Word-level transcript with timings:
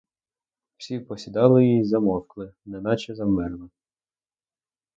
Всі 0.77 0.99
посідали 0.99 1.65
й 1.65 1.83
замовкли, 1.85 2.53
неначе 2.65 3.15
завмерли. 3.15 3.69